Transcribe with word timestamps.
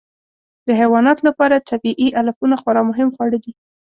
د 0.67 0.69
حیواناتو 0.79 1.23
لپاره 1.29 1.65
طبیعي 1.69 2.07
علفونه 2.19 2.55
خورا 2.61 2.81
مهم 2.89 3.09
خواړه 3.15 3.37
دي. 3.43 3.51